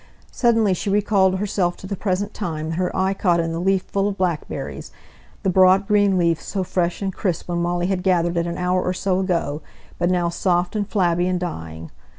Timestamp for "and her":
2.65-2.95